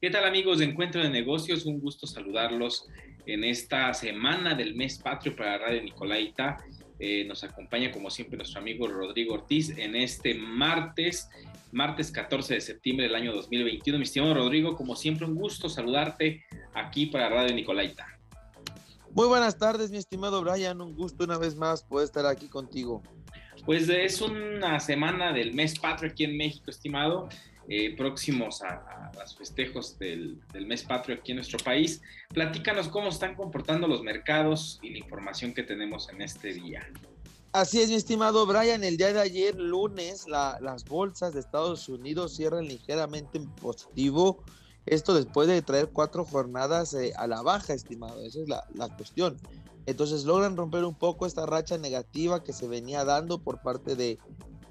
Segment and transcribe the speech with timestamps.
[0.00, 1.66] ¿Qué tal amigos de Encuentro de Negocios?
[1.66, 2.86] Un gusto saludarlos
[3.26, 6.56] en esta semana del mes patrio para Radio Nicolaita.
[6.98, 11.28] Eh, nos acompaña como siempre nuestro amigo Rodrigo Ortiz en este martes,
[11.72, 13.98] martes 14 de septiembre del año 2021.
[13.98, 18.06] Mi estimado Rodrigo, como siempre un gusto saludarte aquí para Radio Nicolaita.
[19.12, 20.80] Muy buenas tardes, mi estimado Brian.
[20.80, 23.02] Un gusto una vez más poder estar aquí contigo.
[23.64, 27.28] Pues es una semana del mes patrio aquí en México, estimado.
[27.72, 32.02] Eh, próximos a, los festejos del, mes patrio aquí en nuestro país.
[32.30, 36.84] Platícanos cómo están comportando los mercados y la información que tenemos en este día.
[37.52, 38.82] Así es, mi estimado Brian.
[38.82, 44.42] El día de ayer, lunes, las bolsas de Estados Unidos cierran ligeramente en positivo.
[44.86, 48.20] Esto después de traer cuatro jornadas eh, a la baja, estimado.
[48.24, 49.36] Esa es la cuestión.
[49.86, 54.18] Entonces logran romper un poco esta racha negativa que se venía dando por parte de,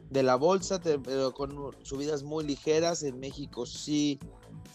[0.09, 3.03] de la bolsa, pero con subidas muy ligeras.
[3.03, 4.19] En México sí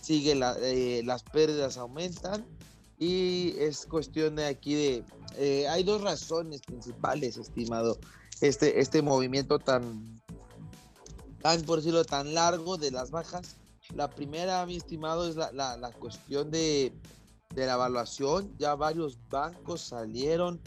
[0.02, 2.44] sigue eh, las pérdidas aumentan
[2.98, 5.04] y es cuestión de aquí de
[5.36, 7.98] eh, hay dos razones principales, estimado,
[8.40, 10.20] este este movimiento tan
[11.42, 13.56] tan por decirlo tan largo de las bajas.
[13.94, 16.92] La primera, mi estimado, es la, la, la cuestión de,
[17.54, 18.52] de la evaluación.
[18.58, 20.60] Ya varios bancos salieron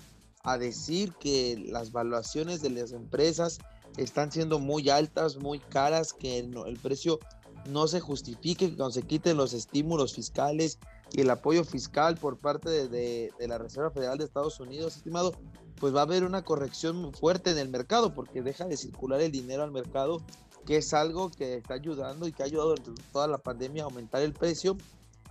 [0.44, 3.60] a decir que las valuaciones de las empresas
[3.98, 7.20] están siendo muy altas, muy caras, que el, precio
[7.68, 10.80] no se justifique, que cuando se quiten los estímulos fiscales
[11.12, 15.34] y el apoyo fiscal por parte de, la Reserva Federal de Estados Unidos, estimado,
[15.80, 19.20] pues va a haber una corrección muy fuerte en el mercado porque deja de circular
[19.22, 20.22] el dinero al mercado,
[20.66, 23.86] que es algo que está ayudando y que ha ayudado durante toda la pandemia a
[23.86, 24.78] aumentar el precio.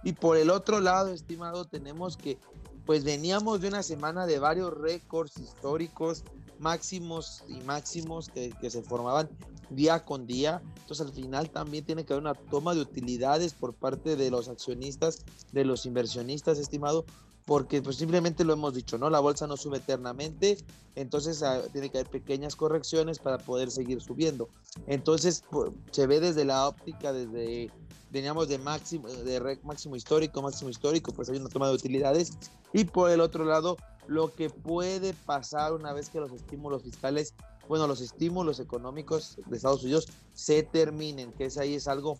[0.06, 2.38] Y por el otro lado, estimado, tenemos que
[2.84, 6.22] pues veníamos de una semana de varios récords históricos,
[6.60, 9.28] máximos y máximos que, se formaban
[9.68, 10.62] día con día.
[10.82, 14.46] Entonces al final también tiene que haber una toma de utilidades por parte de los
[14.46, 17.04] accionistas, de los inversionistas, estimado,
[17.44, 19.10] porque pues simplemente lo hemos dicho, ¿no?
[19.10, 20.56] La bolsa no sube eternamente,
[20.94, 24.48] entonces ah, tiene que haber pequeñas correcciones para poder seguir subiendo.
[24.86, 25.42] Entonces
[25.91, 27.72] se ve desde la óptica, desde
[28.16, 32.38] teníamos de máximo, de máximo histórico, máximo histórico, pues hay una toma de utilidades.
[32.72, 37.34] Y por el otro lado, lo que puede pasar una vez que los estímulos fiscales,
[37.69, 42.19] bueno, los estímulos económicos de Estados Unidos se terminen, que es ahí es algo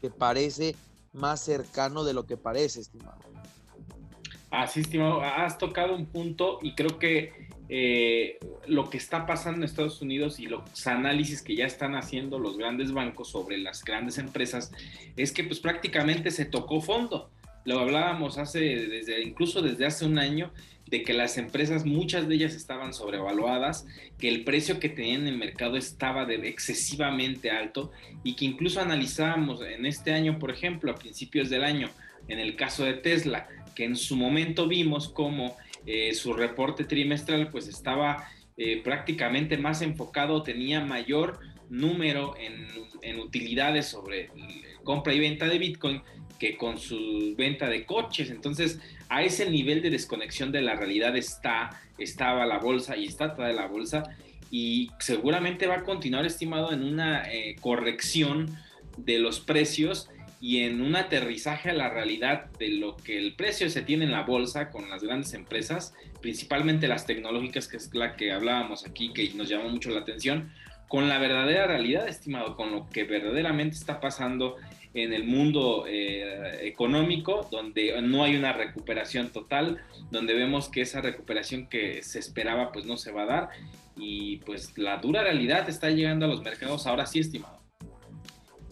[0.00, 0.74] que parece
[1.12, 3.18] más cercano de lo que parece, estimado.
[4.50, 9.64] Así, estimado, has tocado un punto y creo que eh, lo que está pasando en
[9.64, 14.18] Estados Unidos y los análisis que ya están haciendo los grandes bancos sobre las grandes
[14.18, 14.72] empresas
[15.16, 17.30] es que pues prácticamente se tocó fondo.
[17.64, 20.50] Lo hablábamos hace, desde, incluso desde hace un año,
[20.86, 23.86] de que las empresas, muchas de ellas estaban sobrevaluadas,
[24.18, 27.92] que el precio que tenían en el mercado estaba de excesivamente alto
[28.24, 31.88] y que incluso analizábamos en este año, por ejemplo, a principios del año,
[32.26, 37.48] en el caso de Tesla, que en su momento vimos como eh, su reporte trimestral
[37.48, 44.30] pues estaba eh, prácticamente más enfocado, tenía mayor número en, utilidades sobre
[44.84, 46.02] compra y venta de Bitcoin
[46.38, 48.30] que con su venta de coches.
[48.30, 53.34] Entonces, a ese nivel de desconexión de la realidad está, estaba la bolsa y está
[53.34, 54.16] toda la bolsa
[54.50, 58.58] y seguramente va a continuar estimado en una eh, corrección
[58.96, 63.68] de los precios y en un aterrizaje a la realidad de lo que el precio
[63.68, 68.16] se tiene en la bolsa con las grandes empresas, principalmente las tecnológicas, que es la
[68.16, 70.50] que hablábamos aquí, que nos llamó mucho la atención,
[70.88, 74.56] con la verdadera realidad, estimado, con lo que verdaderamente está pasando
[74.94, 79.80] en el mundo eh, económico, donde no hay una recuperación total,
[80.10, 83.48] donde vemos que esa recuperación que se esperaba pues no se va a dar
[83.96, 87.59] y pues la dura realidad está llegando a los mercados ahora sí, estimado.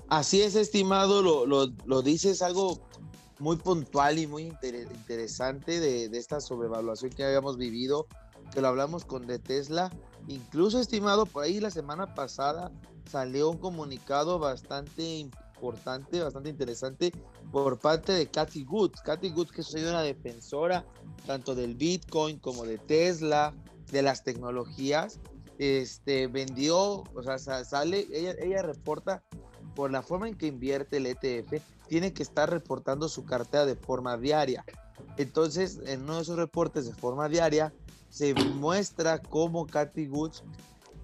[0.08, 2.80] Así es, estimado, lo, lo, lo dices algo
[3.38, 8.06] muy puntual y muy interesante de, de, esta sobrevaluación que habíamos vivido,
[8.52, 9.90] que lo hablamos con de Tesla.
[10.26, 12.72] Incluso, estimado, por ahí la semana pasada
[13.10, 15.02] salió un comunicado bastante
[15.58, 17.12] importante, bastante interesante
[17.52, 19.02] por parte de Cathy Woods.
[19.02, 20.86] Cathy Woods, que es una defensora
[21.26, 23.54] tanto del Bitcoin como de Tesla,
[23.92, 25.20] de las tecnologías,
[25.58, 29.22] este, vendió, o sea, sale, ella, ella reporta
[29.78, 33.76] por la forma en que invierte el ETF, tiene que estar reportando su cartera de
[33.76, 34.64] forma diaria.
[35.16, 37.72] Entonces, en uno de esos reportes de forma diaria,
[38.08, 40.42] se muestra cómo Cathy Woods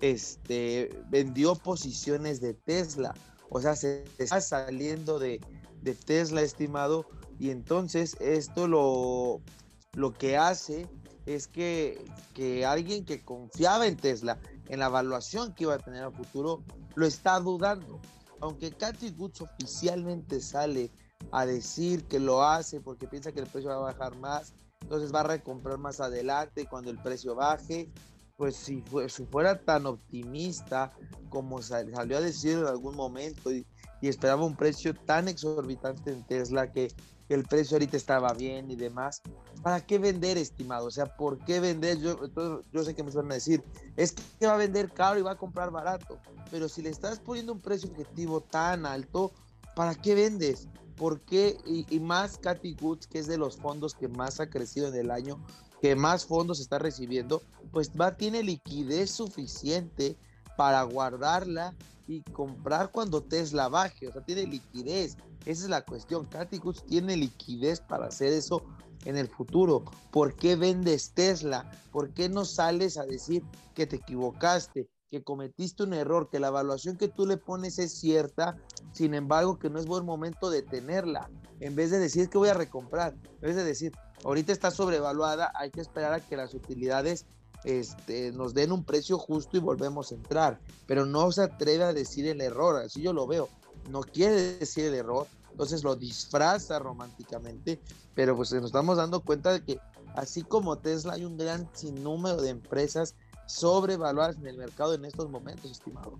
[0.00, 3.14] este, vendió posiciones de Tesla.
[3.48, 5.40] O sea, se está saliendo de,
[6.04, 7.06] Tesla, estimado.
[7.38, 9.40] Y entonces esto lo,
[9.92, 10.88] lo que hace
[11.26, 12.04] es que,
[12.34, 16.64] que alguien que confiaba en Tesla, en la evaluación que iba a tener a futuro,
[16.96, 18.00] lo está dudando.
[18.44, 20.90] Aunque Cathy Woods oficialmente sale
[21.32, 24.52] a decir que lo hace porque piensa que el precio va a bajar más,
[24.82, 27.88] entonces va a recomprar más adelante cuando el precio baje.
[28.36, 28.82] Pues si,
[29.30, 30.92] fuera tan optimista
[31.30, 33.64] como salió a decir en algún momento y
[34.02, 36.92] esperaba un precio tan exorbitante en Tesla que
[37.28, 39.22] el precio ahorita estaba bien y demás.
[39.62, 40.86] ¿Para qué vender, estimado?
[40.86, 41.98] O sea, ¿por qué vender?
[41.98, 42.18] Yo,
[42.72, 43.64] yo sé que me suelen decir,
[43.96, 46.18] es que va a vender caro y va a comprar barato.
[46.50, 49.32] Pero si le estás poniendo un precio objetivo tan alto,
[49.74, 50.68] ¿para qué vendes?
[50.96, 51.56] ¿Por qué?
[51.66, 55.10] Y, más Cathy Goods, que es de los fondos que más ha crecido en el
[55.10, 55.44] año,
[55.80, 57.42] que más fondos está recibiendo,
[57.72, 60.16] pues va, tiene liquidez suficiente
[60.56, 61.74] para guardarla
[62.06, 64.08] y comprar cuando Tesla baje.
[64.08, 65.16] O sea, tiene liquidez.
[65.46, 66.24] Esa es la cuestión.
[66.26, 68.62] Cathy tiene liquidez para hacer eso
[69.04, 69.84] en el futuro.
[70.10, 71.70] ¿Por qué vendes Tesla?
[71.92, 73.42] ¿Por qué no sales a decir
[73.74, 77.92] que te equivocaste, que cometiste un error, que la evaluación que tú le pones es
[77.92, 78.56] cierta,
[78.92, 81.30] sin embargo que no es buen momento de tenerla?
[81.60, 83.92] En vez de decir que voy a recomprar, en vez de decir,
[84.24, 87.26] ahorita está sobrevaluada, hay que esperar a que las utilidades
[87.64, 90.60] este, nos den un precio justo y volvemos a entrar.
[90.86, 93.48] Pero no se atreve a decir el error, así yo lo veo
[93.90, 97.80] no quiere decir el error, entonces lo disfraza románticamente,
[98.14, 99.78] pero pues nos estamos dando cuenta de que
[100.16, 103.14] así como Tesla hay un gran sinnúmero de empresas
[103.46, 106.18] sobrevaluadas en el mercado en estos momentos, estimado.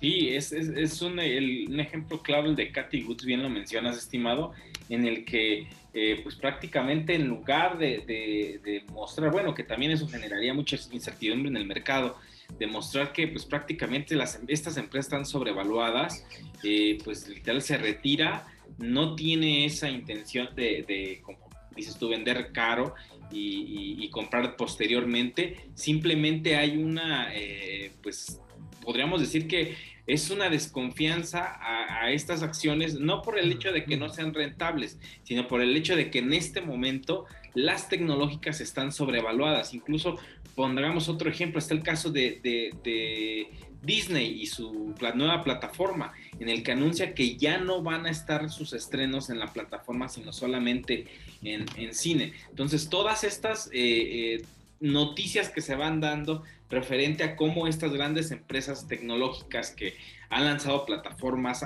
[0.00, 0.52] Sí, es,
[1.00, 4.52] un, ejemplo clave de Cathy Woods, bien lo mencionas, estimado,
[4.90, 10.06] en el que eh, pues prácticamente en lugar de, de, mostrar, bueno, que también eso
[10.06, 12.16] generaría mucha incertidumbre en el mercado,
[12.58, 16.24] demostrar que pues prácticamente las, estas empresas están sobrevaluadas,
[16.62, 18.46] eh, pues literal se retira,
[18.78, 21.38] no tiene esa intención de, como
[21.74, 22.94] dices tú, vender caro
[23.30, 28.40] y, comprar posteriormente, simplemente hay una, eh, pues
[28.82, 29.76] podríamos decir que
[30.06, 34.32] es una desconfianza a, a, estas acciones, no por el hecho de que no sean
[34.32, 37.26] rentables, sino por el hecho de que en este momento
[37.56, 39.72] las tecnológicas están sobrevaluadas.
[39.72, 40.18] Incluso
[40.54, 43.48] pondremos otro ejemplo, está el caso de,
[43.82, 48.50] Disney y su nueva plataforma, en el que anuncia que ya no van a estar
[48.50, 51.06] sus estrenos en la plataforma, sino solamente
[51.42, 52.32] en, cine.
[52.50, 54.42] Entonces, todas estas eh, eh,
[54.80, 59.94] noticias que se van dando referente a cómo estas grandes empresas tecnológicas que
[60.28, 61.64] han lanzado plataformas,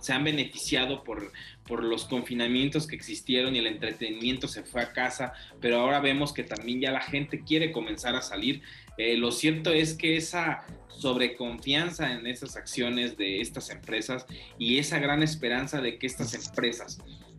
[0.00, 1.32] se han beneficiado por,
[1.66, 6.32] por los confinamientos que existieron y el entretenimiento se fue a casa, pero ahora vemos
[6.32, 8.62] que también ya la gente quiere comenzar a salir.
[8.96, 14.26] Eh, lo cierto es que esa sobreconfianza en esas acciones de estas empresas
[14.58, 16.98] y esa gran esperanza de que estas empresas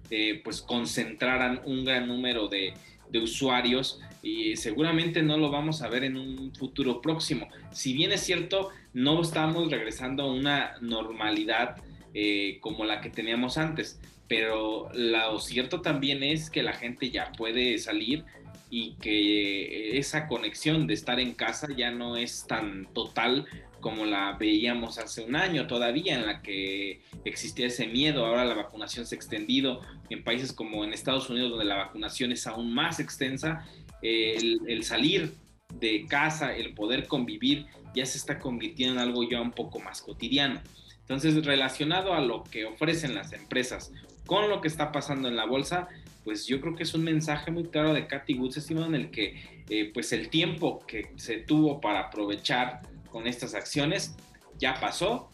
[0.09, 2.73] eh, pues concentraran un gran número de,
[3.09, 7.47] de usuarios y seguramente no lo vamos a ver en un futuro próximo.
[7.71, 11.77] Si bien es cierto, no estamos regresando a una normalidad
[12.13, 17.31] eh, como la que teníamos antes, pero lo cierto también es que la gente ya
[17.37, 18.23] puede salir
[18.69, 23.45] y que esa conexión de estar en casa ya no es tan total
[23.81, 28.25] como la veíamos hace un año todavía, en la que existía ese miedo.
[28.25, 32.31] Ahora la vacunación se ha extendido en países como en Estados Unidos, donde la vacunación
[32.31, 33.67] es aún más extensa.
[34.01, 35.33] El, salir
[35.79, 40.01] de casa, el poder convivir, ya se está convirtiendo en algo ya un poco más
[40.01, 40.61] cotidiano.
[41.01, 43.91] Entonces, relacionado a lo que ofrecen las empresas
[44.25, 45.89] con lo que está pasando en la bolsa,
[46.23, 49.11] pues yo creo que es un mensaje muy claro de Cathy Woods, estimado, en el
[49.11, 54.15] que eh, pues el tiempo que se tuvo para aprovechar con estas acciones
[54.57, 55.31] ya pasó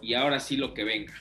[0.00, 1.14] y ahora sí lo que venga.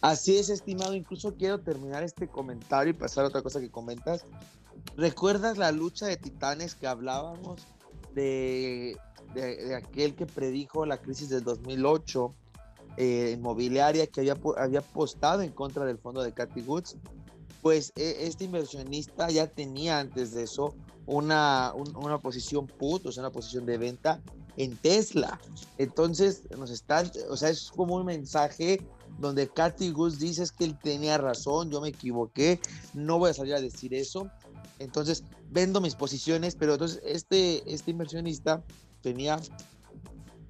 [0.00, 0.94] Así es, estimado.
[0.94, 4.26] Incluso quiero terminar este comentario y pasar a otra cosa que comentas.
[4.96, 7.62] ¿Recuerdas la lucha de titanes que hablábamos
[8.14, 8.96] de,
[9.34, 12.34] de, aquel que predijo la crisis del 2008
[12.98, 16.96] eh, inmobiliaria que había, había apostado en contra del fondo de Cathy Woods?
[17.62, 20.74] Pues e, este inversionista ya tenía antes de eso
[21.06, 24.20] una, una posición put, o sea, una posición de venta
[24.56, 25.40] en Tesla.
[25.78, 28.86] Entonces, nos están, o sea, es como un mensaje
[29.18, 32.60] donde Cathy Gus dice que él tenía razón, yo me equivoqué,
[32.94, 34.30] no voy a salir a decir eso.
[34.78, 38.62] Entonces, vendo mis posiciones, pero entonces este, este inversionista
[39.02, 39.40] tenía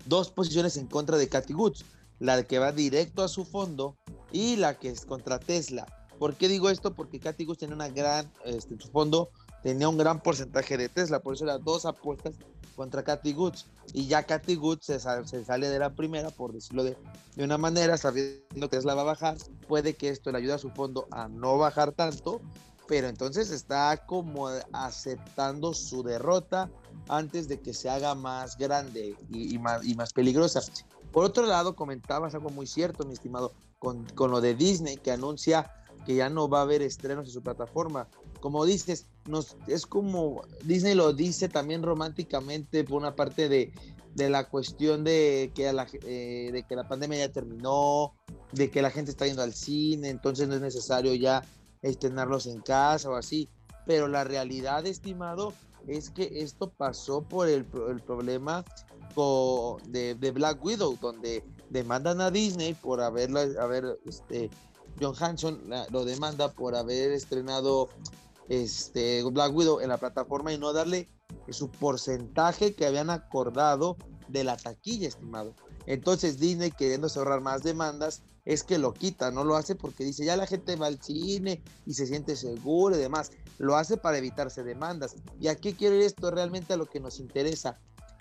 [0.07, 1.85] dos posiciones en contra de Cathy Goods,
[2.19, 3.97] la que va directo a su fondo
[4.31, 5.87] y la que es contra Tesla.
[6.19, 6.95] ¿Por qué digo esto?
[6.95, 9.31] Porque Cathy Goods tiene una gran, este, su fondo
[9.63, 12.35] tenía un gran porcentaje de Tesla, por eso eran dos apuestas
[12.77, 13.67] contra Cathy Goods.
[13.93, 16.97] Y ya Cathy Goods se, sale de la primera, por decirlo de,
[17.37, 19.37] de, una manera, sabiendo que Tesla va a bajar.
[19.69, 22.41] Puede que esto le ayude a su fondo a no bajar tanto,
[22.93, 26.71] pero entonces está como aceptando su derrota
[27.09, 30.61] antes de que se haga más grande y, más, y más peligrosa.
[31.11, 35.11] Por otro lado, comentabas algo muy cierto, mi estimado, con, con lo de Disney que
[35.11, 35.73] anuncia
[36.05, 38.09] que ya no va a haber estrenos en su plataforma.
[38.41, 39.07] Como dices,
[39.69, 43.73] es como Disney lo dice también románticamente por una parte de,
[44.15, 48.13] de la cuestión de que, la, eh, de que la pandemia ya terminó,
[48.53, 51.43] de que la gente está yendo al cine, entonces no es necesario ya
[51.83, 53.49] estrenarlos en casa o así.
[53.87, 55.53] Pero la realidad, estimado,
[55.87, 58.65] es que esto pasó por el, el problema
[59.89, 64.49] de, de, Black Widow, donde demandan a Disney por haberla, haber, este,
[65.01, 67.89] John Hanson lo demanda por haber estrenado
[68.49, 71.09] este, Black Widow en la plataforma y no darle
[71.51, 73.97] su porcentaje que habían acordado
[74.29, 75.55] de la taquilla, estimado.
[75.87, 80.25] Entonces Disney, queriendo ahorrar más demandas, es que lo quita, no lo hace porque dice,
[80.25, 83.31] ya la gente va al cine y se siente seguro y demás.
[83.59, 85.15] Lo hace para evitarse demandas.
[85.41, 87.79] ¿Y a qué quiero ir esto realmente a lo que nos interesa?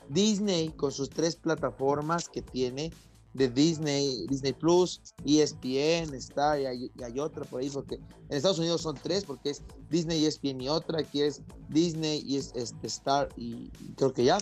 [0.10, 2.92] Disney, con sus tres plataformas que tiene,
[3.34, 8.82] de Disney, Disney Plus, ESPN, Star y hay, otra por ahí, porque en Estados Unidos
[8.82, 13.30] son tres, porque es Disney, ESPN y otra, aquí es Disney y es este, Star
[13.38, 14.38] y creo que ya,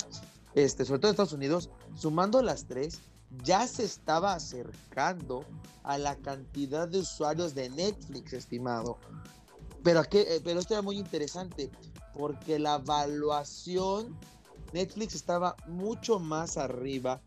[0.55, 2.99] este, sobre todo en Estados Unidos, sumando las tres,
[3.43, 5.45] ya se estaba acercando
[5.83, 8.97] a la cantidad de usuarios de Netflix, estimado.
[9.83, 11.69] Pero, eh, pero esto era muy interesante,
[12.13, 14.17] porque la evaluación,
[14.73, 17.21] Netflix estaba mucho más arriba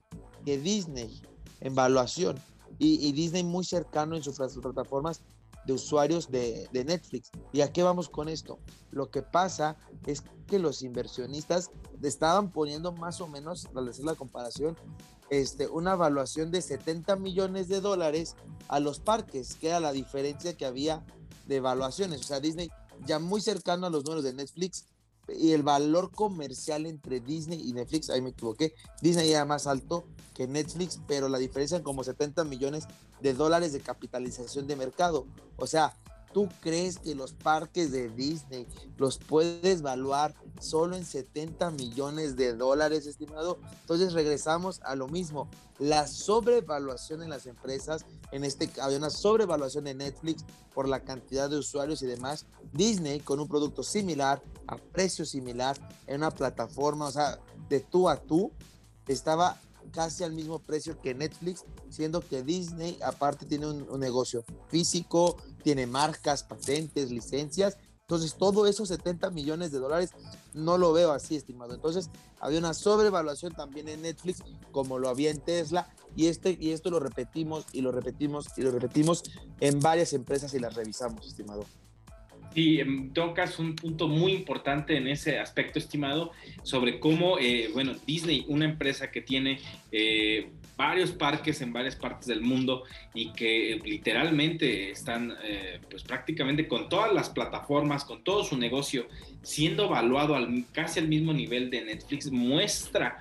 [0.44, 1.22] que Disney
[1.60, 2.38] en valuación.
[2.78, 5.22] Y, Disney muy cercano en sus plataformas
[5.66, 7.30] de usuarios de, Netflix.
[7.52, 8.58] ¿Y a qué vamos con esto?
[8.90, 9.76] Lo que pasa
[10.06, 11.70] es que los inversionistas
[12.02, 14.76] estaban poniendo más o menos, al hacer la comparación,
[15.30, 18.36] este, una evaluación de 70 millones de dólares
[18.68, 21.04] a los parques, que era la diferencia que había
[21.46, 22.20] de evaluaciones.
[22.20, 22.70] O sea, Disney
[23.06, 24.86] ya muy cercano a los números de Netflix
[25.38, 30.04] y el valor comercial entre Disney y Netflix, ahí me equivoqué, Disney era más alto
[30.34, 32.86] que Netflix, pero la diferencia es como 70 millones
[33.20, 35.26] de dólares de capitalización de mercado.
[35.56, 35.94] O sea,
[36.32, 42.54] ¿tú crees que los parques de Disney los puedes evaluar solo en 70 millones de
[42.54, 43.58] dólares, estimado?
[43.82, 45.48] Entonces regresamos a lo mismo,
[45.78, 51.50] la sobrevaluación en las empresas, en este había una sobrevaluación en Netflix por la cantidad
[51.50, 52.46] de usuarios y demás.
[52.72, 58.08] Disney con un producto similar, a precio similar, en una plataforma, o sea, de tú
[58.08, 58.52] a tú,
[59.06, 59.60] estaba
[59.92, 65.86] casi al mismo precio que Netflix, siendo que Disney aparte tiene un, negocio físico, tiene
[65.86, 67.76] marcas, patentes, licencias.
[68.00, 70.10] Entonces, todo esos 70 millones de dólares
[70.54, 71.74] no lo veo así, estimado.
[71.74, 76.72] Entonces, había una sobrevaluación también en Netflix, como lo había en Tesla, y, este, y
[76.72, 79.22] esto lo repetimos y lo repetimos y lo repetimos
[79.60, 81.64] en varias empresas y las revisamos, estimado.
[82.54, 86.32] Y em, tocas un punto muy importante en ese aspecto, estimado,
[86.62, 89.58] sobre cómo, eh, bueno, Disney, una empresa que tiene
[89.90, 96.66] eh, varios parques en varias partes del mundo y que literalmente están, eh, pues prácticamente
[96.66, 99.06] con todas las plataformas, con todo su negocio,
[99.42, 103.18] siendo evaluado al, casi al mismo nivel de Netflix, muestra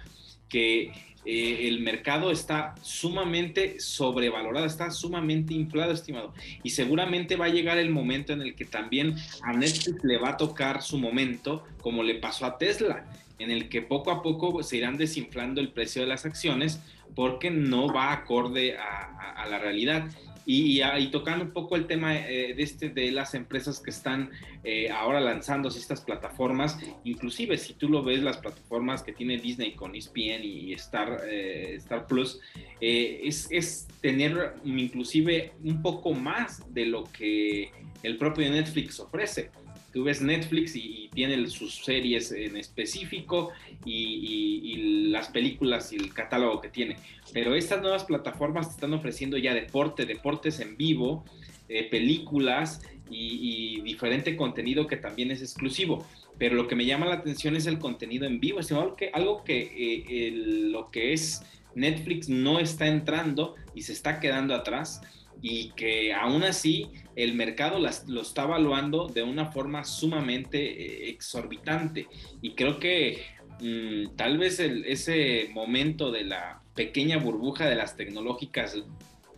[0.50, 0.92] que
[1.26, 6.34] eh, el mercado está sumamente sobrevalorado, está sumamente inflado, estimado.
[6.64, 10.30] Y seguramente va a llegar el momento en el que también a Netflix le va
[10.30, 13.06] a tocar su momento, como le pasó a Tesla,
[13.40, 16.80] en el que poco a poco se irán desinflando el precio de las acciones
[17.16, 20.08] porque no va acorde a la realidad.
[20.46, 20.82] Y,
[21.12, 24.32] tocando un poco el tema eh, de, este, de las empresas que están
[24.64, 29.74] eh, ahora lanzando estas plataformas, inclusive si tú lo ves, las plataformas que tiene Disney
[29.74, 32.40] con ESPN y Star, eh, Star Plus,
[32.80, 37.72] es, es, tener inclusive un poco más de lo que
[38.02, 39.52] el propio Netflix ofrece
[39.92, 43.52] tú ves Netflix y, tiene sus series en específico
[43.86, 46.96] y, las películas y el catálogo que tiene.
[47.34, 51.26] Pero estas nuevas plataformas te están ofreciendo ya deporte, deportes en vivo,
[51.68, 56.08] eh, películas y, diferente contenido que también es exclusivo.
[56.38, 59.12] Pero lo que me llama la atención es el contenido en vivo, es algo que,
[59.14, 61.44] algo que eh, lo que es
[61.76, 65.02] Netflix no está entrando y se está quedando atrás
[65.42, 72.08] y que aún así el mercado lo está evaluando de una forma sumamente eh, exorbitante.
[72.42, 73.24] Y creo que
[73.60, 78.76] mm, tal vez ese momento de la pequeña burbuja de las tecnológicas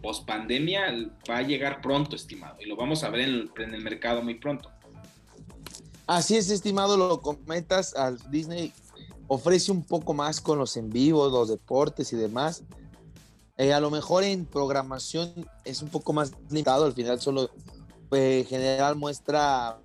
[0.01, 4.21] post pandemia va a llegar pronto, estimado, y lo vamos a ver en el, mercado
[4.21, 4.69] muy pronto.
[6.05, 8.73] Así es, estimado, lo comentas, al Disney
[9.27, 12.63] ofrece un poco más con los en vivos, los deportes y demás
[13.57, 17.49] eh, a lo mejor en programación es un poco más limitado, al final solo
[18.11, 19.79] eh, general muestra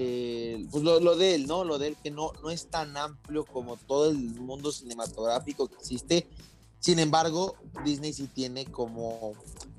[0.00, 1.64] eh, pues lo, de él, ¿no?
[1.64, 5.74] Lo de él que no, no es tan amplio como todo el mundo cinematográfico que
[5.74, 6.28] existe.
[6.78, 9.32] Sin embargo, Disney sí tiene como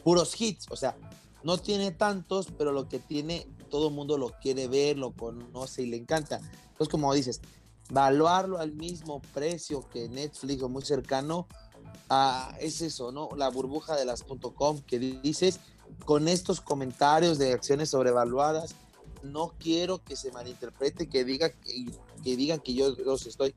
[0.03, 0.97] puros hits, o sea,
[1.43, 5.83] no tiene tantos, pero lo que tiene, todo el mundo lo quiere ver, lo conoce
[5.83, 6.41] y le encanta.
[6.71, 7.39] Entonces, como dices,
[7.89, 11.47] valuarlo al mismo precio que Netflix o muy cercano,
[12.09, 13.29] a, es eso, ¿no?
[13.35, 15.59] La burbuja de las .com que dices,
[16.05, 18.75] con estos comentarios de acciones sobrevaluadas,
[19.23, 23.53] no quiero que se malinterprete, que, diga, que, digan que yo los estoy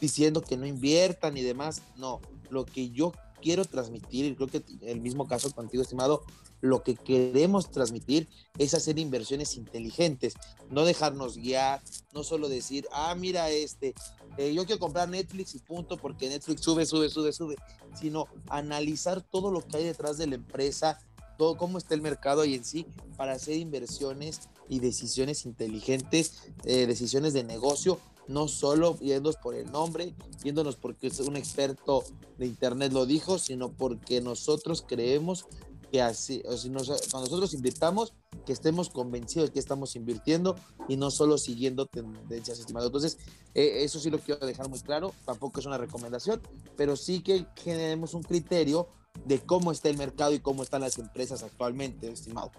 [0.00, 1.82] diciendo que no inviertan y demás.
[1.96, 2.20] No,
[2.50, 3.12] lo que yo
[3.44, 6.22] quiero transmitir, y creo que el mismo caso contigo, estimado,
[6.62, 10.32] lo que queremos transmitir es hacer inversiones inteligentes,
[10.70, 11.82] no dejarnos guiar,
[12.14, 13.94] no solo decir, ah, mira este,
[14.38, 17.56] eh, yo quiero comprar Netflix y punto, porque Netflix sube, sube, sube, sube,
[18.00, 20.98] sino analizar todo lo que hay detrás de la empresa,
[21.36, 22.86] todo cómo está el mercado y en sí,
[23.18, 29.70] para hacer inversiones y decisiones inteligentes, eh, decisiones de negocio, no solo yéndonos por el
[29.70, 32.04] nombre, yéndonos porque un experto
[32.38, 35.46] de Internet lo dijo, sino porque nosotros creemos
[35.90, 38.14] que así, o si cuando nosotros invirtamos,
[38.44, 40.56] que estemos convencidos de que estamos invirtiendo
[40.88, 42.88] y no solo siguiendo tendencias estimadas.
[42.88, 43.18] Entonces,
[43.54, 46.42] eh, eso sí lo quiero dejar muy claro, tampoco es una recomendación,
[46.76, 48.88] pero sí que generemos un criterio
[49.24, 52.50] de cómo está el mercado y cómo están las empresas actualmente, estimado.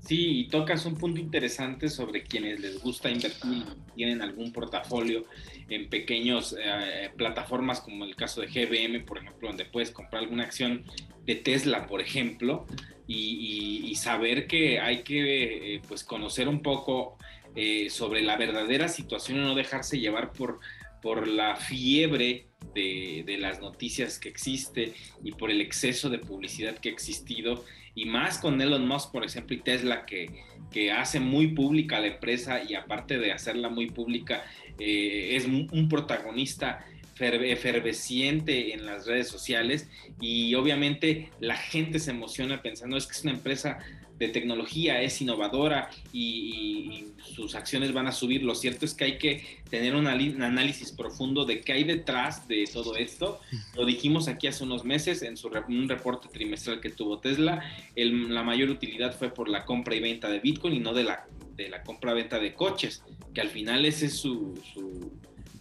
[0.00, 3.64] Sí, y tocas un punto interesante sobre quienes les gusta invertir,
[3.94, 5.24] tienen algún portafolio
[5.68, 10.44] en pequeños eh, plataformas como el caso de GBM, por ejemplo, donde puedes comprar alguna
[10.44, 10.84] acción
[11.24, 12.66] de Tesla, por ejemplo,
[13.06, 17.18] y, saber que hay que eh, pues conocer un poco
[17.56, 20.60] eh, sobre la verdadera situación y no dejarse llevar por,
[21.02, 26.88] por la fiebre de, las noticias que existe y por el exceso de publicidad que
[26.88, 31.48] ha existido y más con Elon Musk, por ejemplo, y Tesla, que, que hace muy
[31.48, 34.44] pública la empresa y aparte de hacerla muy pública,
[34.78, 36.84] eh, es un protagonista
[37.20, 39.88] efervesciente en las redes sociales
[40.20, 43.78] y obviamente la gente se emociona pensando es que es una empresa
[44.18, 47.04] de tecnología, es innovadora y,
[47.34, 48.42] sus acciones van a subir.
[48.42, 52.64] Lo cierto es que hay que tener un, análisis profundo de qué hay detrás de
[52.72, 53.40] todo esto.
[53.76, 57.62] Lo dijimos aquí hace unos meses en su, un reporte trimestral que tuvo Tesla.
[57.94, 61.26] la mayor utilidad fue por la compra y venta de Bitcoin y no de la,
[61.54, 65.12] de la compra-venta de coches, que al final ese es su, su,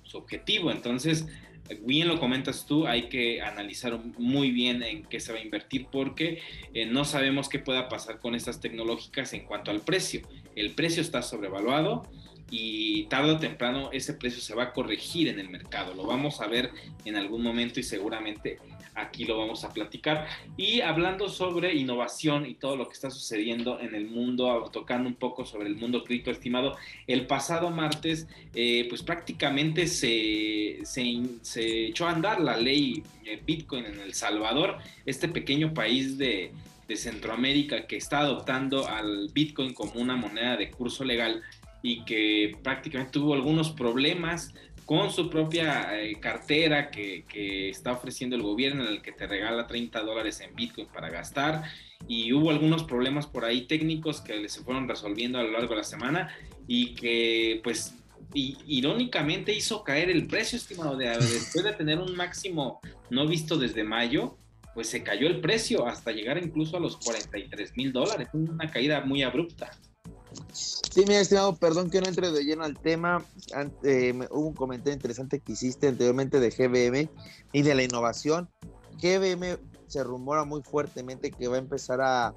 [0.03, 0.71] su objetivo.
[0.71, 1.27] Entonces,
[1.81, 5.87] bien lo comentas tú, hay que analizar muy bien en qué se va a invertir
[5.91, 6.41] porque
[6.73, 10.21] eh, no sabemos qué pueda pasar con estas tecnológicas en cuanto al precio.
[10.55, 12.03] El precio está sobrevaluado
[12.49, 15.93] y tarde o temprano ese precio se va a corregir en el mercado.
[15.93, 16.71] Lo vamos a ver
[17.05, 18.59] en algún momento y seguramente
[18.97, 20.27] aquí lo vamos a platicar.
[20.57, 25.15] Y hablando sobre innovación y todo lo que está sucediendo en el mundo, tocando un
[25.15, 32.07] poco sobre el mundo cripto estimado, el pasado martes, eh, pues prácticamente se, se, echó
[32.07, 36.51] a andar la ley eh, Bitcoin en El Salvador, este pequeño país de,
[36.87, 41.43] de Centroamérica que está adoptando al Bitcoin como una moneda de curso legal
[41.83, 44.53] y que prácticamente tuvo algunos problemas
[44.87, 47.25] con su propia eh, cartera que,
[47.69, 51.63] está ofreciendo el gobierno en el que te regala 30 dólares en Bitcoin para gastar
[52.07, 55.75] y hubo algunos problemas por ahí técnicos que se fueron resolviendo a lo largo de
[55.75, 56.33] la semana
[56.67, 57.95] y que pues
[58.33, 60.95] irónicamente hizo caer el precio estimado.
[60.95, 64.37] De después de tener un máximo no visto desde mayo
[64.73, 69.01] pues se cayó el precio hasta llegar incluso a los 43 mil dólares una caída
[69.01, 69.71] muy abrupta
[70.51, 73.23] Sí, mi estimado, perdón que no entre de lleno al tema.
[73.83, 77.09] Eh, hubo un comentario interesante que hiciste anteriormente de GBM
[77.53, 78.49] y de la innovación.
[79.01, 82.33] GBM se rumora muy fuertemente que va a empezar a,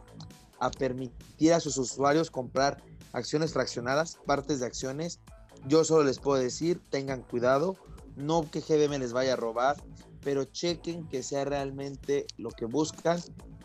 [0.60, 5.20] a permitir a sus usuarios comprar acciones fraccionadas, partes de acciones.
[5.66, 7.76] Yo solo les puedo decir, tengan cuidado,
[8.16, 9.76] no que GBM les vaya a robar,
[10.22, 13.20] pero chequen que sea realmente lo que buscan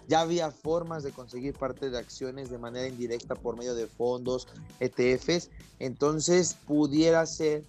[0.08, 4.48] ya había formas de conseguir parte de acciones de manera indirecta por medio de fondos,
[4.80, 7.64] ETFs, entonces pudiera ser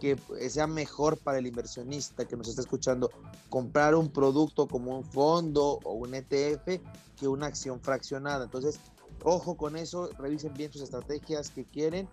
[0.00, 0.18] que
[0.50, 3.08] sea mejor para el inversionista que nos está escuchando
[3.48, 6.80] comprar un producto como un fondo o un ETF
[7.16, 8.46] que una acción fraccionada.
[8.46, 8.80] Entonces,
[9.22, 12.08] ojo con eso, revisen bien sus estrategias que quieren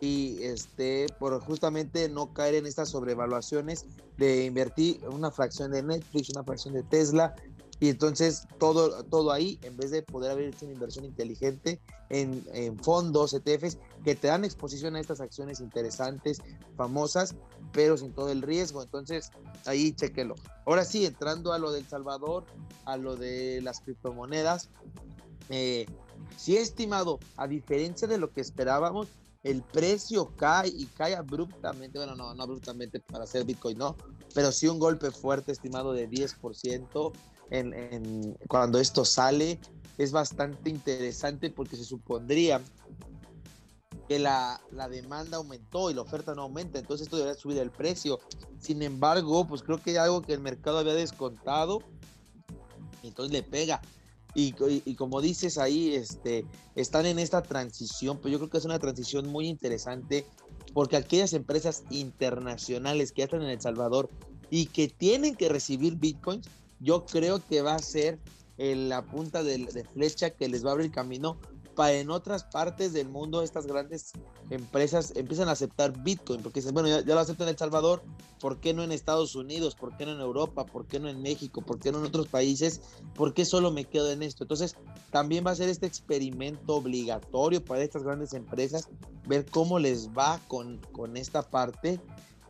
[0.00, 3.86] y este por justamente no caer en estas sobrevaluaciones
[4.16, 7.34] de invertir una fracción de Netflix, una fracción de Tesla
[7.78, 12.78] y entonces todo, todo ahí, en vez de poder haber hecho una inversión inteligente en,
[12.78, 16.38] fondos, ETFs, que te dan exposición a estas acciones interesantes,
[16.76, 17.34] famosas,
[17.72, 18.82] pero sin todo el riesgo.
[18.82, 19.30] Entonces,
[19.66, 20.36] ahí chequelo.
[20.64, 22.44] Ahora sí, entrando a lo del Salvador,
[22.86, 24.70] a lo de las criptomonedas,
[25.50, 25.86] eh,
[26.36, 29.08] sí, estimado, a diferencia de lo que esperábamos,
[29.42, 33.96] el precio cae y cae abruptamente, bueno, no, no abruptamente para hacer Bitcoin, no,
[34.34, 37.12] pero sí un golpe fuerte, estimado de 10%
[37.50, 39.58] en, en, cuando esto sale,
[39.98, 42.60] es bastante interesante porque se supondría
[44.08, 47.70] que la, la, demanda aumentó y la oferta no aumenta, entonces esto debería subir el
[47.70, 48.20] precio.
[48.60, 51.82] Sin embargo, pues creo que hay algo que el mercado había descontado,
[53.02, 53.80] entonces le pega.
[54.34, 54.54] Y,
[54.84, 58.78] y, como dices ahí, este, están en esta transición, pues yo creo que es una
[58.78, 60.26] transición muy interesante
[60.74, 64.10] porque aquellas empresas internacionales que ya están en El Salvador
[64.50, 68.18] y que tienen que recibir bitcoins, yo creo que va a ser
[68.58, 71.38] la punta de, flecha que les va a abrir camino
[71.74, 74.12] para en otras partes del mundo estas grandes
[74.48, 78.02] empresas empiezan a aceptar Bitcoin, porque dicen, bueno, ya, lo aceptan en El Salvador,
[78.40, 79.74] ¿por qué no en Estados Unidos?
[79.74, 80.64] ¿Por qué no en Europa?
[80.64, 81.60] ¿Por qué no en México?
[81.60, 82.80] ¿Por qué no en otros países?
[83.14, 84.44] ¿Por qué solo me quedo en esto?
[84.44, 84.74] Entonces,
[85.10, 88.88] también va a ser este experimento obligatorio para estas grandes empresas,
[89.26, 92.00] ver cómo les va con, con esta parte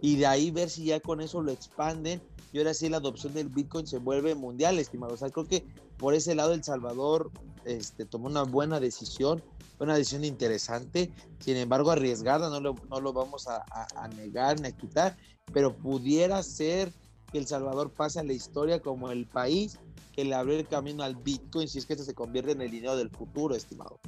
[0.01, 2.21] y de ahí ver si ya con eso lo expanden
[2.53, 5.15] y ahora sí la adopción del Bitcoin se vuelve mundial, estimado.
[5.15, 5.65] O sea, creo que
[5.99, 7.31] por ese lado El Salvador
[7.65, 9.43] este, tomó una buena decisión,
[9.79, 14.69] una decisión interesante, sin embargo arriesgada, no lo, no lo vamos a, a, negar ni
[14.69, 15.17] a quitar,
[15.53, 16.93] pero pudiera ser
[17.31, 19.79] que El Salvador pase a la historia como el país
[20.15, 22.71] que le abrió el camino al Bitcoin si es que esto se convierte en el
[22.71, 24.01] dinero del futuro, estimado.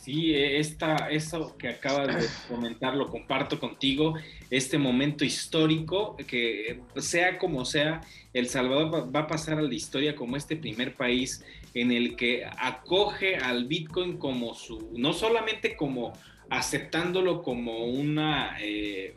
[0.00, 4.14] Sí, esta, eso que acabas de comentar lo comparto contigo,
[4.48, 8.00] este momento histórico, que sea como sea,
[8.32, 12.46] El Salvador va a pasar a la historia como este primer país en el que
[12.58, 16.12] acoge al Bitcoin como su, no solamente como
[16.48, 19.14] aceptándolo como una, eh,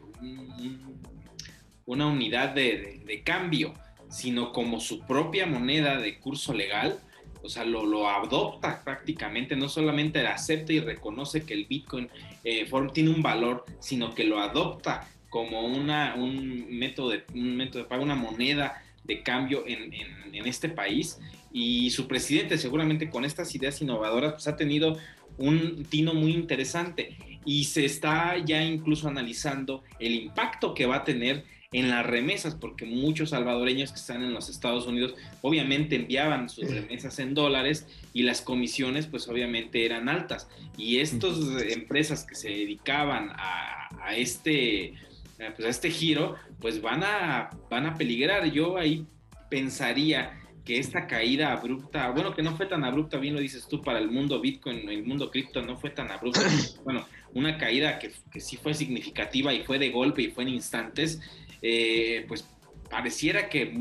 [1.91, 3.73] una unidad de cambio,
[4.09, 6.99] sino como su propia moneda de curso legal
[7.43, 12.09] o sea, lo, lo adopta prácticamente, no solamente acepta y reconoce que el Bitcoin
[12.43, 17.83] eh, tiene un valor, sino que lo adopta como una, un, método de, un método
[17.83, 21.19] de pago, una moneda de cambio en, en, este país.
[21.51, 24.97] Y su presidente seguramente con estas ideas innovadoras pues ha tenido
[25.37, 31.03] un tino muy interesante y se está ya incluso analizando el impacto que va a
[31.03, 36.49] tener en las remesas, porque muchos salvadoreños que están en los Estados Unidos obviamente enviaban
[36.49, 40.49] sus remesas en dólares y las comisiones pues obviamente eran altas.
[40.77, 41.37] Y estas
[41.69, 44.95] empresas que se dedicaban a, este,
[45.37, 48.51] pues, a este giro pues van a, van a peligrar.
[48.51, 49.05] Yo ahí
[49.49, 53.81] pensaría que esta caída abrupta, bueno, que no fue tan abrupta, bien lo dices tú,
[53.81, 56.41] para el mundo Bitcoin, el mundo cripto no fue tan abrupta,
[56.83, 60.49] bueno, una caída que, que, sí fue significativa y fue de golpe y fue en
[60.49, 61.19] instantes,
[61.61, 62.45] eh, pues
[62.89, 63.73] pareciera que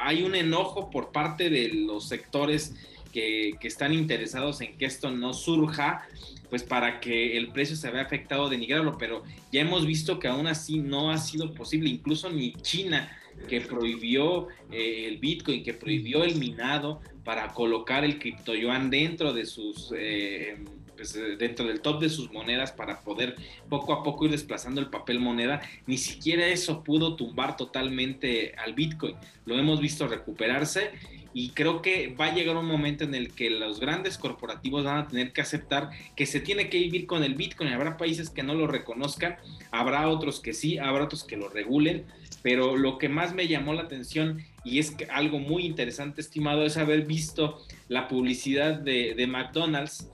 [0.00, 2.74] hay un enojo por parte de los sectores
[3.12, 6.06] que, están interesados en que esto no surja,
[6.48, 10.46] pues para que el precio se vea afectado, denigrarlo, pero ya hemos visto que aún
[10.46, 13.16] así no ha sido posible, incluso ni China,
[13.48, 19.46] que prohibió eh, el Bitcoin, que prohibió el minado para colocar el criptoyuan dentro de
[19.46, 19.92] sus...
[19.96, 20.56] Eh,
[20.96, 23.36] pues, eh, dentro del top de sus monedas para poder
[23.68, 28.74] poco a poco ir desplazando el papel moneda, ni siquiera eso pudo tumbar totalmente al
[28.74, 29.16] Bitcoin.
[29.44, 30.90] Lo hemos visto recuperarse
[31.34, 34.98] y creo que va a llegar un momento en el que los grandes corporativos van
[34.98, 37.72] a tener que aceptar que se tiene que vivir con el Bitcoin.
[37.72, 39.36] Habrá países que no lo reconozcan,
[39.70, 42.04] habrá otros que sí, habrá otros que lo regulen,
[42.42, 46.64] pero lo que más me llamó la atención y es que algo muy interesante, estimado,
[46.64, 50.08] es haber visto la publicidad de, de McDonald's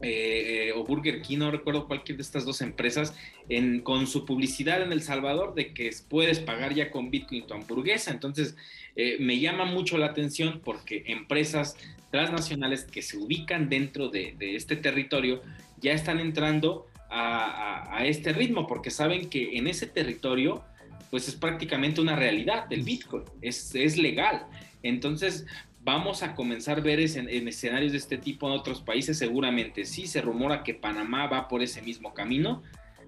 [0.00, 3.14] eh, o Burger King, no recuerdo cualquier de estas dos empresas,
[3.48, 7.54] en, con su publicidad en El Salvador de que puedes pagar ya con Bitcoin tu
[7.54, 8.10] hamburguesa.
[8.10, 8.56] Entonces,
[8.96, 11.76] eh, me llama mucho la atención porque empresas
[12.10, 15.42] transnacionales que se ubican dentro de, este territorio
[15.80, 20.62] ya están entrando a, este ritmo porque saben que en ese territorio
[21.10, 24.46] pues es prácticamente una realidad del Bitcoin, es, es legal.
[24.82, 25.46] Entonces,
[25.88, 30.06] vamos a comenzar a ver en, escenarios de este tipo en otros países, seguramente sí,
[30.06, 32.62] se rumora que Panamá va por ese mismo camino,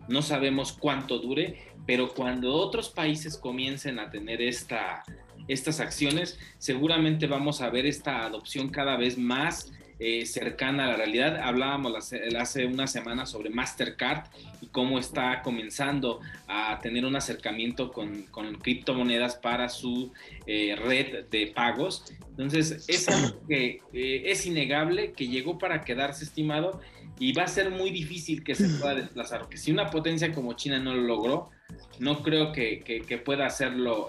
[0.08, 5.04] no sabemos cuánto dure, pero cuando otros países comiencen a tener esta,
[5.46, 9.70] estas acciones, seguramente vamos a ver esta adopción cada vez más
[10.02, 11.36] eh, cercana a la realidad.
[11.42, 14.28] Hablábamos hace una semana sobre Mastercard
[14.62, 18.24] y cómo está comenzando a tener un acercamiento con,
[18.62, 20.10] criptomonedas para su
[20.46, 22.06] eh, red de pagos.
[22.30, 26.80] Entonces, es algo que eh, es innegable, que llegó para quedarse estimado
[27.18, 30.54] y va a ser muy difícil que se pueda desplazar, porque si una potencia como
[30.54, 31.50] China no lo logró,
[31.98, 34.08] no creo que, pueda hacerlo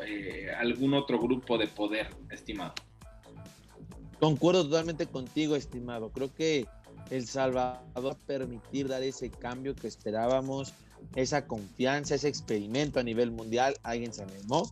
[0.58, 2.74] algún otro grupo de poder, estimado.
[4.22, 6.12] Concuerdo totalmente contigo, estimado.
[6.12, 6.68] Creo que
[7.10, 10.76] El Salvador permitir dar ese cambio que esperábamos,
[11.16, 13.74] esa confianza, ese experimento a nivel mundial.
[13.82, 14.70] Alguien se animó.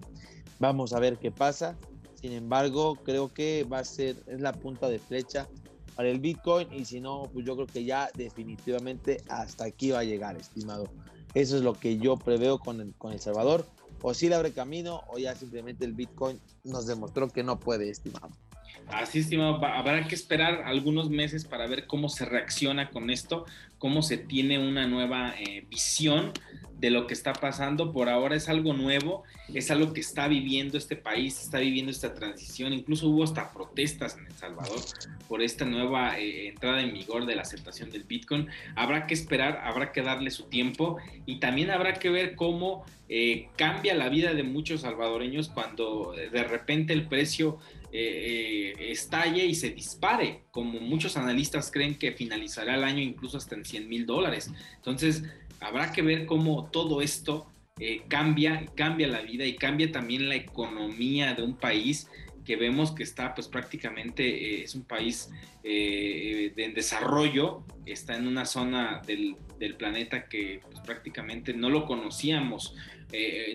[0.59, 1.75] Vamos a ver qué pasa.
[2.21, 5.49] Sin embargo, creo que va a ser, es la punta de flecha
[5.95, 9.99] para el Bitcoin y si no, pues yo creo que ya definitivamente hasta aquí va
[9.99, 10.83] a llegar, estimado.
[11.33, 13.65] Eso es lo que yo preveo con el, con el Salvador.
[14.03, 17.89] O si le abre camino o ya simplemente el Bitcoin nos demostró que no puede,
[17.89, 18.29] estimado.
[18.87, 23.45] Así, estimado, habrá que esperar algunos meses para ver cómo se reacciona con esto,
[23.77, 26.33] cómo se tiene una nueva eh, visión
[26.79, 27.91] de lo que está pasando.
[27.91, 32.13] Por ahora es algo nuevo, es algo que está viviendo este país, está viviendo esta
[32.13, 32.73] transición.
[32.73, 34.79] Incluso hubo hasta protestas en El Salvador
[35.27, 38.47] por esta nueva eh, entrada en vigor de la aceptación del Bitcoin.
[38.75, 43.49] Habrá que esperar, habrá que darle su tiempo y también habrá que ver cómo eh,
[43.55, 47.59] cambia la vida de muchos salvadoreños cuando de repente el precio
[47.91, 53.55] eh, estalle y se dispare, como muchos analistas creen que finalizará el año incluso hasta
[53.55, 54.51] en 100 mil dólares.
[54.75, 55.23] Entonces,
[55.59, 57.47] habrá que ver cómo todo esto
[57.79, 62.09] eh, cambia, cambia la vida y cambia también la economía de un país
[62.43, 65.29] que vemos que está pues prácticamente, eh, es un país
[65.63, 69.37] eh, en desarrollo, está en una zona del,
[69.77, 72.75] planeta que pues, prácticamente no lo conocíamos,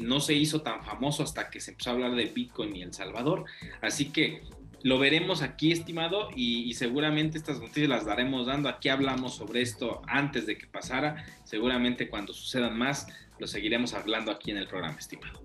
[0.03, 2.93] no se hizo tan famoso hasta que se empezó a hablar de Bitcoin y El
[2.93, 3.45] Salvador,
[3.81, 4.43] así que
[4.85, 8.69] lo veremos aquí, estimado, y, seguramente estas noticias las daremos dando.
[8.69, 11.25] Aquí hablamos sobre esto antes de que pasara.
[11.45, 13.07] Seguramente cuando sucedan más,
[13.39, 15.41] lo seguiremos hablando aquí en el programa, estimado.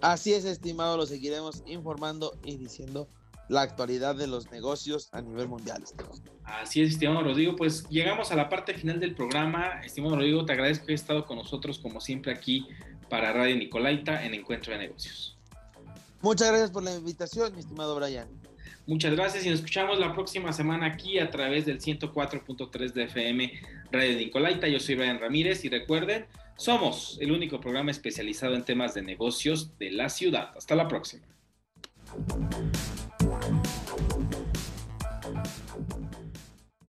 [0.00, 3.06] Así es, estimado, lo seguiremos informando y diciendo
[3.50, 5.82] la actualidad de los negocios a nivel mundial.
[5.82, 6.14] Estimado.
[6.44, 7.54] Así es, estimado Rodrigo.
[7.54, 9.82] Pues llegamos a la parte final del programa.
[9.84, 12.66] Estimado Rodrigo, te agradezco que hayas estado con nosotros, como siempre, aquí
[13.12, 15.36] para Radio Nicolaita en Encuentro de Negocios.
[16.22, 18.26] Muchas gracias por la invitación, mi estimado Brian.
[18.86, 23.52] Muchas gracias y nos escuchamos la próxima semana aquí a través del 104.3 de FM
[23.90, 24.66] Radio Nicolaita.
[24.66, 26.24] Yo soy Brian Ramírez y recuerden,
[26.56, 30.56] somos el único programa especializado en temas de negocios de la ciudad.
[30.56, 31.26] Hasta la próxima.